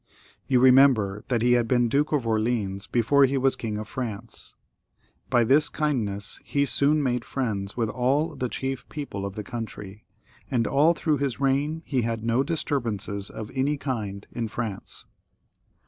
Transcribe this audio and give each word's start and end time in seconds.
You 0.47 0.59
remember 0.59 1.23
that 1.27 1.43
he 1.43 1.51
had 1.51 1.67
been 1.67 1.87
Duke 1.87 2.11
of 2.11 2.25
Orleans 2.25 2.87
before 2.87 3.25
he 3.25 3.37
was 3.37 3.55
King 3.55 3.77
of 3.77 3.87
France. 3.87 4.55
By 5.29 5.43
this 5.43 5.69
kindness 5.69 6.39
he 6.43 6.65
soon 6.65 7.03
made 7.03 7.23
friends 7.23 7.77
with 7.77 7.87
all 7.87 8.35
the 8.35 8.49
chief 8.49 8.89
people 8.89 9.27
of 9.27 9.35
the 9.35 9.43
country, 9.43 10.03
and 10.49 10.65
all 10.65 10.95
through 10.95 11.17
his 11.17 11.39
reign 11.39 11.83
he 11.85 12.01
had 12.01 12.23
no 12.23 12.41
disturbances 12.41 13.29
of 13.29 13.51
any 13.53 13.77
kind 13.77 14.25
in 14.31 14.47
France. 14.47 15.05